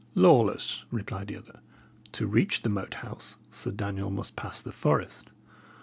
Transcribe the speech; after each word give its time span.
"Lawless," 0.15 0.83
replied 0.89 1.27
the 1.27 1.37
other, 1.37 1.59
"to 2.13 2.25
reach 2.25 2.63
the 2.63 2.69
Moat 2.69 2.95
House, 2.95 3.37
Sir 3.51 3.69
Daniel 3.69 4.09
must 4.09 4.35
pass 4.35 4.59
the 4.59 4.71
forest. 4.71 5.31